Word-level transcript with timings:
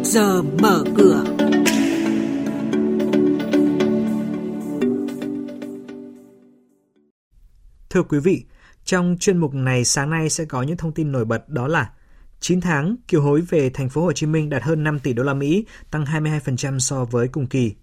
trước 0.00 0.10
giờ 0.10 0.42
mở 0.42 0.84
cửa. 0.96 1.24
Thưa 7.90 8.02
quý 8.02 8.18
vị, 8.18 8.44
trong 8.84 9.16
chuyên 9.20 9.38
mục 9.38 9.54
này 9.54 9.84
sáng 9.84 10.10
nay 10.10 10.30
sẽ 10.30 10.44
có 10.44 10.62
những 10.62 10.76
thông 10.76 10.92
tin 10.92 11.12
nổi 11.12 11.24
bật 11.24 11.48
đó 11.48 11.68
là 11.68 11.90
9 12.40 12.60
tháng 12.60 12.96
kiều 13.08 13.22
hối 13.22 13.40
về 13.40 13.70
thành 13.70 13.88
phố 13.88 14.02
Hồ 14.02 14.12
Chí 14.12 14.26
Minh 14.26 14.50
đạt 14.50 14.62
hơn 14.62 14.84
5 14.84 14.98
tỷ 14.98 15.12
đô 15.12 15.22
la 15.22 15.34
Mỹ, 15.34 15.64
tăng 15.90 16.04
22% 16.04 16.78
so 16.78 17.04
với 17.04 17.28
cùng 17.28 17.46
kỳ. 17.46 17.74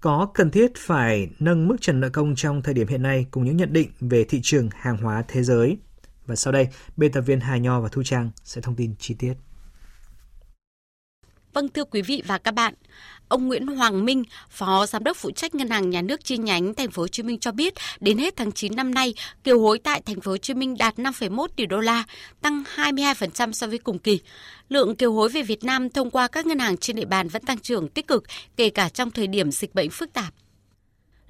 Có 0.00 0.28
cần 0.34 0.50
thiết 0.50 0.72
phải 0.76 1.28
nâng 1.38 1.68
mức 1.68 1.76
trần 1.80 2.00
nợ 2.00 2.08
công 2.08 2.34
trong 2.34 2.62
thời 2.62 2.74
điểm 2.74 2.88
hiện 2.88 3.02
nay 3.02 3.26
cùng 3.30 3.44
những 3.44 3.56
nhận 3.56 3.72
định 3.72 3.88
về 4.00 4.24
thị 4.24 4.40
trường 4.42 4.68
hàng 4.76 4.96
hóa 4.96 5.24
thế 5.28 5.42
giới. 5.42 5.78
Và 6.26 6.36
sau 6.36 6.52
đây, 6.52 6.68
biên 6.96 7.12
tập 7.12 7.20
viên 7.20 7.40
Hà 7.40 7.56
Nho 7.56 7.80
và 7.80 7.88
Thu 7.88 8.02
Trang 8.02 8.30
sẽ 8.44 8.60
thông 8.60 8.76
tin 8.76 8.94
chi 8.98 9.14
tiết. 9.18 9.34
Vâng 11.54 11.68
thưa 11.68 11.84
quý 11.84 12.02
vị 12.02 12.22
và 12.26 12.38
các 12.38 12.54
bạn, 12.54 12.74
ông 13.28 13.48
Nguyễn 13.48 13.66
Hoàng 13.66 14.04
Minh, 14.04 14.24
Phó 14.50 14.86
Giám 14.86 15.04
đốc 15.04 15.16
phụ 15.16 15.30
trách 15.30 15.54
Ngân 15.54 15.68
hàng 15.68 15.90
Nhà 15.90 16.02
nước 16.02 16.24
chi 16.24 16.38
nhánh 16.38 16.74
Thành 16.74 16.90
phố 16.90 17.02
Hồ 17.02 17.08
Chí 17.08 17.22
Minh 17.22 17.38
cho 17.38 17.52
biết, 17.52 17.74
đến 18.00 18.18
hết 18.18 18.36
tháng 18.36 18.52
9 18.52 18.76
năm 18.76 18.94
nay, 18.94 19.14
kiều 19.44 19.60
hối 19.60 19.78
tại 19.78 20.02
Thành 20.06 20.20
phố 20.20 20.30
Hồ 20.30 20.36
Chí 20.36 20.54
Minh 20.54 20.76
đạt 20.78 20.96
5,1 20.96 21.46
tỷ 21.56 21.66
đô 21.66 21.80
la, 21.80 22.04
tăng 22.42 22.62
22% 22.76 23.52
so 23.52 23.66
với 23.66 23.78
cùng 23.78 23.98
kỳ. 23.98 24.20
Lượng 24.68 24.96
kiều 24.96 25.12
hối 25.12 25.28
về 25.28 25.42
Việt 25.42 25.64
Nam 25.64 25.90
thông 25.90 26.10
qua 26.10 26.28
các 26.28 26.46
ngân 26.46 26.58
hàng 26.58 26.76
trên 26.76 26.96
địa 26.96 27.04
bàn 27.04 27.28
vẫn 27.28 27.42
tăng 27.42 27.58
trưởng 27.58 27.88
tích 27.88 28.06
cực, 28.06 28.24
kể 28.56 28.70
cả 28.70 28.88
trong 28.88 29.10
thời 29.10 29.26
điểm 29.26 29.50
dịch 29.50 29.74
bệnh 29.74 29.90
phức 29.90 30.12
tạp. 30.12 30.34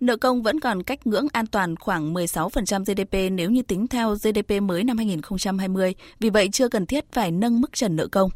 Nợ 0.00 0.16
công 0.16 0.42
vẫn 0.42 0.60
còn 0.60 0.82
cách 0.82 1.06
ngưỡng 1.06 1.26
an 1.32 1.46
toàn 1.46 1.76
khoảng 1.76 2.14
16% 2.14 2.84
GDP 2.84 3.32
nếu 3.32 3.50
như 3.50 3.62
tính 3.62 3.86
theo 3.86 4.14
GDP 4.14 4.62
mới 4.62 4.84
năm 4.84 4.96
2020, 4.96 5.94
vì 6.20 6.30
vậy 6.30 6.48
chưa 6.52 6.68
cần 6.68 6.86
thiết 6.86 7.12
phải 7.12 7.30
nâng 7.30 7.60
mức 7.60 7.72
trần 7.72 7.96
nợ 7.96 8.06
công. 8.06 8.30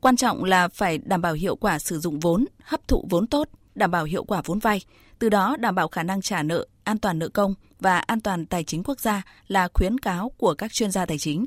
Quan 0.00 0.16
trọng 0.16 0.44
là 0.44 0.68
phải 0.68 0.98
đảm 0.98 1.22
bảo 1.22 1.32
hiệu 1.32 1.56
quả 1.56 1.78
sử 1.78 1.98
dụng 1.98 2.20
vốn, 2.20 2.44
hấp 2.64 2.88
thụ 2.88 3.06
vốn 3.10 3.26
tốt, 3.26 3.48
đảm 3.74 3.90
bảo 3.90 4.04
hiệu 4.04 4.24
quả 4.24 4.42
vốn 4.44 4.58
vay, 4.58 4.80
từ 5.18 5.28
đó 5.28 5.56
đảm 5.58 5.74
bảo 5.74 5.88
khả 5.88 6.02
năng 6.02 6.22
trả 6.22 6.42
nợ, 6.42 6.66
an 6.84 6.98
toàn 6.98 7.18
nợ 7.18 7.28
công 7.28 7.54
và 7.80 7.98
an 7.98 8.20
toàn 8.20 8.46
tài 8.46 8.64
chính 8.64 8.82
quốc 8.82 9.00
gia 9.00 9.22
là 9.48 9.68
khuyến 9.74 9.98
cáo 9.98 10.30
của 10.38 10.54
các 10.54 10.72
chuyên 10.72 10.90
gia 10.90 11.06
tài 11.06 11.18
chính. 11.18 11.46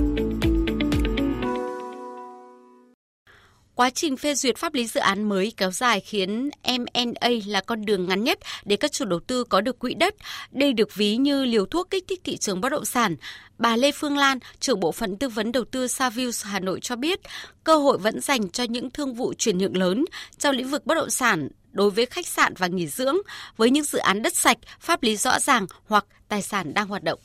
Quá 3.81 3.89
trình 3.89 4.17
phê 4.17 4.35
duyệt 4.35 4.57
pháp 4.57 4.73
lý 4.73 4.87
dự 4.87 4.99
án 4.99 5.29
mới 5.29 5.53
kéo 5.57 5.71
dài 5.71 5.99
khiến 5.99 6.49
M&A 6.63 7.29
là 7.45 7.61
con 7.61 7.85
đường 7.85 8.05
ngắn 8.05 8.23
nhất 8.23 8.39
để 8.65 8.75
các 8.75 8.91
chủ 8.91 9.05
đầu 9.05 9.19
tư 9.19 9.43
có 9.43 9.61
được 9.61 9.79
quỹ 9.79 9.93
đất. 9.93 10.15
Đây 10.51 10.73
được 10.73 10.95
ví 10.95 11.17
như 11.17 11.45
liều 11.45 11.65
thuốc 11.65 11.89
kích 11.89 12.03
thích 12.07 12.21
thị 12.23 12.37
trường 12.37 12.61
bất 12.61 12.69
động 12.69 12.85
sản. 12.85 13.15
Bà 13.57 13.75
Lê 13.75 13.91
Phương 13.91 14.17
Lan, 14.17 14.39
trưởng 14.59 14.79
bộ 14.79 14.91
phận 14.91 15.17
tư 15.17 15.29
vấn 15.29 15.51
đầu 15.51 15.65
tư 15.65 15.87
Savills 15.87 16.45
Hà 16.45 16.59
Nội 16.59 16.79
cho 16.79 16.95
biết, 16.95 17.19
cơ 17.63 17.75
hội 17.75 17.97
vẫn 17.97 18.21
dành 18.21 18.49
cho 18.49 18.63
những 18.63 18.91
thương 18.91 19.13
vụ 19.13 19.33
chuyển 19.33 19.57
nhượng 19.57 19.77
lớn 19.77 20.05
trong 20.37 20.55
lĩnh 20.55 20.67
vực 20.67 20.85
bất 20.85 20.95
động 20.95 21.09
sản 21.09 21.49
đối 21.71 21.91
với 21.91 22.05
khách 22.05 22.27
sạn 22.27 22.53
và 22.57 22.67
nghỉ 22.67 22.87
dưỡng 22.87 23.17
với 23.57 23.69
những 23.69 23.83
dự 23.83 23.99
án 23.99 24.21
đất 24.21 24.35
sạch, 24.35 24.57
pháp 24.79 25.03
lý 25.03 25.17
rõ 25.17 25.39
ràng 25.39 25.65
hoặc 25.85 26.05
tài 26.27 26.41
sản 26.41 26.73
đang 26.73 26.87
hoạt 26.87 27.03
động. 27.03 27.19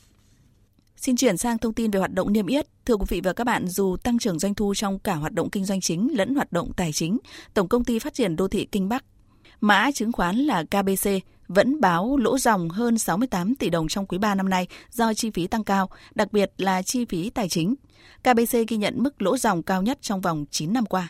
Xin 0.95 1.15
chuyển 1.15 1.37
sang 1.37 1.57
thông 1.57 1.73
tin 1.73 1.91
về 1.91 1.99
hoạt 1.99 2.13
động 2.13 2.33
niêm 2.33 2.47
yết. 2.47 2.67
Thưa 2.87 2.95
quý 2.95 3.05
vị 3.09 3.21
và 3.23 3.33
các 3.33 3.43
bạn, 3.43 3.67
dù 3.67 3.97
tăng 4.03 4.19
trưởng 4.19 4.39
doanh 4.39 4.55
thu 4.55 4.73
trong 4.75 4.99
cả 4.99 5.15
hoạt 5.15 5.33
động 5.33 5.49
kinh 5.49 5.65
doanh 5.65 5.81
chính 5.81 6.17
lẫn 6.17 6.35
hoạt 6.35 6.51
động 6.51 6.71
tài 6.77 6.91
chính, 6.91 7.17
Tổng 7.53 7.67
công 7.67 7.83
ty 7.83 7.99
Phát 7.99 8.13
triển 8.13 8.35
Đô 8.35 8.47
thị 8.47 8.67
Kinh 8.71 8.89
Bắc, 8.89 9.03
mã 9.61 9.91
chứng 9.91 10.11
khoán 10.11 10.35
là 10.35 10.63
KBC, 10.63 11.09
vẫn 11.47 11.81
báo 11.81 12.17
lỗ 12.17 12.37
dòng 12.37 12.69
hơn 12.69 12.97
68 12.97 13.55
tỷ 13.55 13.69
đồng 13.69 13.87
trong 13.87 14.05
quý 14.05 14.17
3 14.17 14.35
năm 14.35 14.49
nay 14.49 14.67
do 14.91 15.13
chi 15.13 15.31
phí 15.31 15.47
tăng 15.47 15.63
cao, 15.63 15.89
đặc 16.15 16.33
biệt 16.33 16.51
là 16.57 16.81
chi 16.81 17.05
phí 17.05 17.29
tài 17.29 17.49
chính. 17.49 17.75
KBC 18.23 18.57
ghi 18.67 18.77
nhận 18.77 19.03
mức 19.03 19.21
lỗ 19.21 19.37
dòng 19.37 19.63
cao 19.63 19.81
nhất 19.81 19.97
trong 20.01 20.21
vòng 20.21 20.45
9 20.51 20.73
năm 20.73 20.85
qua. 20.85 21.09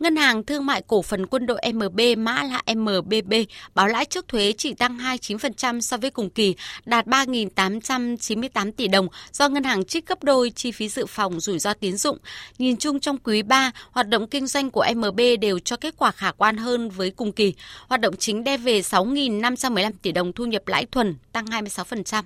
Ngân 0.00 0.16
hàng 0.16 0.44
Thương 0.44 0.66
mại 0.66 0.82
Cổ 0.82 1.02
phần 1.02 1.26
Quân 1.26 1.46
đội 1.46 1.60
MB 1.74 2.00
mã 2.18 2.42
là 2.42 2.62
MBB 2.74 3.32
báo 3.74 3.88
lãi 3.88 4.04
trước 4.04 4.28
thuế 4.28 4.52
chỉ 4.58 4.74
tăng 4.74 4.98
29% 4.98 5.80
so 5.80 5.96
với 5.96 6.10
cùng 6.10 6.30
kỳ, 6.30 6.54
đạt 6.84 7.06
3.898 7.06 8.72
tỷ 8.72 8.88
đồng 8.88 9.08
do 9.32 9.48
ngân 9.48 9.64
hàng 9.64 9.84
trích 9.84 10.06
gấp 10.06 10.24
đôi 10.24 10.50
chi 10.50 10.72
phí 10.72 10.88
dự 10.88 11.06
phòng 11.06 11.40
rủi 11.40 11.58
ro 11.58 11.74
tín 11.74 11.96
dụng. 11.96 12.18
Nhìn 12.58 12.76
chung 12.76 13.00
trong 13.00 13.18
quý 13.18 13.42
3, 13.42 13.70
hoạt 13.90 14.08
động 14.08 14.26
kinh 14.26 14.46
doanh 14.46 14.70
của 14.70 14.86
MB 14.96 15.20
đều 15.40 15.58
cho 15.58 15.76
kết 15.76 15.94
quả 15.96 16.10
khả 16.10 16.32
quan 16.32 16.56
hơn 16.56 16.90
với 16.90 17.10
cùng 17.10 17.32
kỳ. 17.32 17.54
Hoạt 17.88 18.00
động 18.00 18.16
chính 18.16 18.44
đem 18.44 18.62
về 18.62 18.80
6.515 18.80 19.92
tỷ 20.02 20.12
đồng 20.12 20.32
thu 20.32 20.44
nhập 20.44 20.68
lãi 20.68 20.86
thuần, 20.86 21.16
tăng 21.32 21.46
26%. 21.46 22.22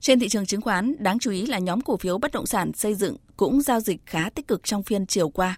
Trên 0.00 0.20
thị 0.20 0.28
trường 0.28 0.46
chứng 0.46 0.60
khoán, 0.60 0.94
đáng 0.98 1.18
chú 1.18 1.30
ý 1.30 1.46
là 1.46 1.58
nhóm 1.58 1.80
cổ 1.80 1.96
phiếu 1.96 2.18
bất 2.18 2.32
động 2.32 2.46
sản 2.46 2.72
xây 2.72 2.94
dựng 2.94 3.16
cũng 3.36 3.62
giao 3.62 3.80
dịch 3.80 4.00
khá 4.06 4.30
tích 4.34 4.48
cực 4.48 4.64
trong 4.64 4.82
phiên 4.82 5.06
chiều 5.06 5.28
qua. 5.28 5.56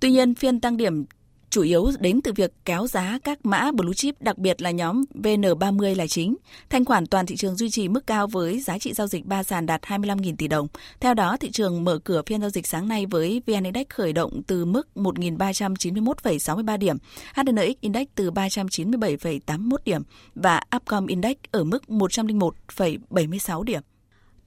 Tuy 0.00 0.10
nhiên, 0.10 0.34
phiên 0.34 0.60
tăng 0.60 0.76
điểm 0.76 1.04
chủ 1.50 1.62
yếu 1.62 1.90
đến 2.00 2.20
từ 2.20 2.32
việc 2.32 2.52
kéo 2.64 2.86
giá 2.86 3.18
các 3.24 3.46
mã 3.46 3.70
blue 3.72 3.92
chip, 3.92 4.22
đặc 4.22 4.38
biệt 4.38 4.62
là 4.62 4.70
nhóm 4.70 5.04
VN30 5.14 5.96
là 5.96 6.06
chính. 6.06 6.36
Thanh 6.70 6.84
khoản 6.84 7.06
toàn 7.06 7.26
thị 7.26 7.36
trường 7.36 7.56
duy 7.56 7.70
trì 7.70 7.88
mức 7.88 8.06
cao 8.06 8.26
với 8.26 8.60
giá 8.60 8.78
trị 8.78 8.92
giao 8.92 9.06
dịch 9.06 9.26
ba 9.26 9.42
sàn 9.42 9.66
đạt 9.66 9.82
25.000 9.82 10.36
tỷ 10.36 10.48
đồng. 10.48 10.66
Theo 11.00 11.14
đó, 11.14 11.36
thị 11.36 11.50
trường 11.50 11.84
mở 11.84 11.98
cửa 11.98 12.22
phiên 12.26 12.40
giao 12.40 12.50
dịch 12.50 12.66
sáng 12.66 12.88
nay 12.88 13.06
với 13.06 13.42
VN 13.46 13.64
Index 13.64 13.86
khởi 13.88 14.12
động 14.12 14.42
từ 14.46 14.64
mức 14.64 14.88
1.391,63 14.94 16.78
điểm, 16.78 16.96
HNX 17.34 17.80
Index 17.80 18.06
từ 18.14 18.30
397,81 18.30 19.76
điểm 19.84 20.02
và 20.34 20.60
Upcom 20.76 21.06
Index 21.06 21.36
ở 21.50 21.64
mức 21.64 21.82
101,76 21.88 23.62
điểm. 23.62 23.82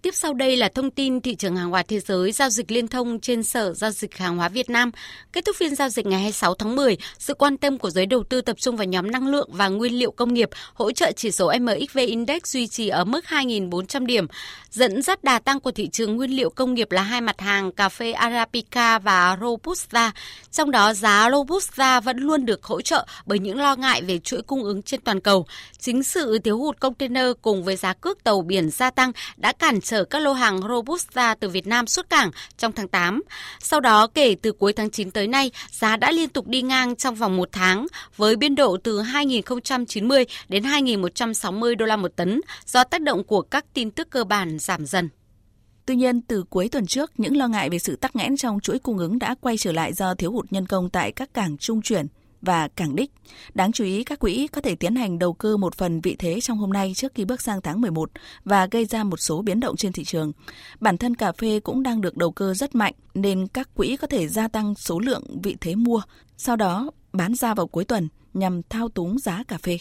Tiếp 0.02 0.16
sau 0.16 0.34
đây 0.34 0.58
là 0.58 0.70
thông 0.70 0.92
tin 0.92 1.22
thị 1.22 1.36
trường 1.36 1.56
hàng 1.56 1.70
hóa 1.70 1.84
thế 1.84 2.00
giới 2.00 2.32
giao 2.32 2.50
dịch 2.50 2.72
liên 2.72 2.88
thông 2.88 3.20
trên 3.20 3.44
Sở 3.44 3.74
Giao 3.74 3.92
dịch 3.92 4.18
Hàng 4.18 4.38
hóa 4.38 4.50
Việt 4.50 4.70
Nam. 4.70 4.92
Kết 5.34 5.46
thúc 5.46 5.56
phiên 5.56 5.76
giao 5.76 5.90
dịch 5.90 6.06
ngày 6.06 6.20
26 6.20 6.54
tháng 6.54 6.76
10, 6.76 6.98
sự 7.18 7.34
quan 7.34 7.58
tâm 7.58 7.78
của 7.78 7.90
giới 7.90 8.06
đầu 8.06 8.24
tư 8.24 8.42
tập 8.42 8.58
trung 8.59 8.76
vào 8.76 8.86
nhóm 8.86 9.12
năng 9.12 9.28
lượng 9.28 9.50
và 9.52 9.68
nguyên 9.68 10.00
liệu 10.00 10.12
công 10.12 10.34
nghiệp, 10.34 10.50
hỗ 10.74 10.92
trợ 10.92 11.12
chỉ 11.16 11.32
số 11.32 11.52
MXV 11.59 11.98
Index 11.98 12.42
duy 12.44 12.68
trì 12.68 12.88
ở 12.88 13.04
mức 13.04 13.26
2.400 13.26 14.06
điểm. 14.06 14.28
Dẫn 14.72 15.02
dắt 15.02 15.24
đà 15.24 15.40
tăng 15.40 15.59
của 15.59 15.72
thị 15.72 15.90
trường 15.92 16.16
nguyên 16.16 16.32
liệu 16.32 16.50
công 16.50 16.74
nghiệp 16.74 16.92
là 16.92 17.02
hai 17.02 17.22
mặt 17.22 17.42
hàng 17.42 17.72
cà 17.72 17.90
phê 17.90 18.12
Arabica 18.12 19.00
và 19.00 19.38
Robusta. 19.42 20.12
Trong 20.52 20.72
đó 20.72 20.94
giá 20.94 21.30
Robusta 21.32 22.00
vẫn 22.00 22.18
luôn 22.18 22.46
được 22.46 22.64
hỗ 22.64 22.82
trợ 22.82 23.06
bởi 23.26 23.40
những 23.40 23.58
lo 23.58 23.76
ngại 23.76 24.02
về 24.02 24.20
chuỗi 24.20 24.42
cung 24.42 24.64
ứng 24.64 24.82
trên 24.82 25.02
toàn 25.02 25.20
cầu. 25.20 25.46
Chính 25.80 26.04
sự 26.04 26.40
thiếu 26.40 26.58
hụt 26.58 26.80
container 26.80 27.28
cùng 27.42 27.64
với 27.64 27.76
giá 27.76 27.94
cước 27.94 28.24
tàu 28.24 28.42
biển 28.42 28.70
gia 28.70 28.92
tăng 28.92 29.12
đã 29.38 29.52
cản 29.52 29.82
chở 29.90 30.04
các 30.04 30.22
lô 30.22 30.34
hàng 30.34 30.62
Robusta 30.70 31.36
từ 31.36 31.50
Việt 31.50 31.68
Nam 31.68 31.88
xuất 31.88 32.10
cảng 32.10 32.32
trong 32.58 32.72
tháng 32.72 32.88
8. 32.88 33.24
Sau 33.60 33.80
đó, 33.80 34.08
kể 34.08 34.36
từ 34.42 34.52
cuối 34.52 34.74
tháng 34.74 34.90
9 34.90 35.12
tới 35.12 35.28
nay, 35.28 35.52
giá 35.72 35.98
đã 35.98 36.12
liên 36.12 36.30
tục 36.30 36.48
đi 36.48 36.62
ngang 36.62 36.96
trong 36.96 37.16
vòng 37.16 37.38
một 37.38 37.50
tháng 37.52 37.88
với 38.18 38.36
biên 38.36 38.56
độ 38.56 38.78
từ 38.84 39.02
2.090 39.02 40.26
đến 40.50 40.64
2.160 40.64 41.76
đô 41.76 41.86
la 41.86 41.96
một 41.96 42.12
tấn 42.16 42.42
do 42.66 42.84
tác 42.84 43.02
động 43.02 43.24
của 43.24 43.42
các 43.42 43.66
tin 43.74 43.92
tức 43.92 44.10
cơ 44.10 44.24
bản 44.24 44.60
giảm 44.60 44.86
dần. 44.86 45.10
Tuy 45.86 45.96
nhiên, 45.96 46.22
từ 46.22 46.44
cuối 46.50 46.70
tuần 46.70 46.86
trước, 46.88 47.12
những 47.18 47.38
lo 47.38 47.48
ngại 47.48 47.70
về 47.70 47.80
sự 47.80 47.96
tắc 47.96 48.16
nghẽn 48.16 48.38
trong 48.38 48.60
chuỗi 48.60 48.80
cung 48.80 48.98
ứng 48.98 49.20
đã 49.20 49.36
quay 49.42 49.58
trở 49.58 49.72
lại 49.72 49.94
do 49.94 50.14
thiếu 50.14 50.32
hụt 50.32 50.46
nhân 50.52 50.66
công 50.66 50.90
tại 50.90 51.12
các 51.12 51.34
cảng 51.34 51.58
trung 51.58 51.82
chuyển 51.82 52.08
và 52.41 52.68
cảng 52.68 52.96
đích. 52.96 53.12
Đáng 53.53 53.72
chú 53.72 53.84
ý, 53.84 54.03
các 54.03 54.20
quỹ 54.20 54.47
có 54.47 54.62
thể 54.62 54.76
tiến 54.76 54.96
hành 54.96 55.20
đầu 55.20 55.34
cơ 55.34 55.58
một 55.58 55.76
phần 55.76 56.02
vị 56.02 56.16
thế 56.20 56.41
trong 56.41 56.58
hôm 56.58 56.74
nay 56.74 56.94
trước 56.96 57.14
khi 57.16 57.26
bước 57.26 57.41
sang 57.41 57.62
tháng 57.62 57.82
11 57.82 58.12
và 58.46 58.66
gây 58.66 58.86
ra 58.86 59.03
một 59.03 59.18
số 59.20 59.41
biến 59.41 59.59
động 59.59 59.76
trên 59.76 59.91
thị 59.91 60.03
trường. 60.03 60.32
Bản 60.80 60.97
thân 60.97 61.16
cà 61.16 61.32
phê 61.32 61.59
cũng 61.59 61.84
đang 61.84 62.02
được 62.02 62.18
đầu 62.18 62.32
cơ 62.32 62.53
rất 62.53 62.76
mạnh 62.76 62.94
nên 63.14 63.47
các 63.47 63.70
quỹ 63.76 63.97
có 63.97 64.08
thể 64.08 64.28
gia 64.28 64.47
tăng 64.47 64.76
số 64.76 65.00
lượng 65.00 65.24
vị 65.44 65.56
thế 65.62 65.76
mua, 65.76 66.02
sau 66.38 66.56
đó 66.56 66.91
bán 67.14 67.36
ra 67.36 67.53
vào 67.53 67.68
cuối 67.68 67.86
tuần 67.86 68.08
nhằm 68.34 68.62
thao 68.70 68.90
túng 68.90 69.20
giá 69.20 69.44
cà 69.47 69.58
phê. 69.58 69.78